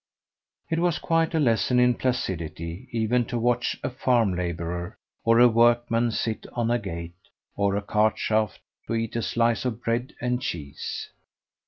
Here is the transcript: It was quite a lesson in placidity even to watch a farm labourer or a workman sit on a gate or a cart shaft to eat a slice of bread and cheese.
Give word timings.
It 0.71 0.79
was 0.79 0.97
quite 0.97 1.35
a 1.35 1.39
lesson 1.39 1.79
in 1.79 1.93
placidity 1.93 2.89
even 2.91 3.23
to 3.25 3.37
watch 3.37 3.77
a 3.83 3.91
farm 3.91 4.33
labourer 4.35 4.97
or 5.23 5.37
a 5.37 5.47
workman 5.47 6.09
sit 6.09 6.47
on 6.53 6.71
a 6.71 6.79
gate 6.79 7.27
or 7.55 7.75
a 7.75 7.83
cart 7.83 8.17
shaft 8.17 8.61
to 8.87 8.95
eat 8.95 9.15
a 9.15 9.21
slice 9.21 9.63
of 9.63 9.83
bread 9.83 10.15
and 10.19 10.41
cheese. 10.41 11.09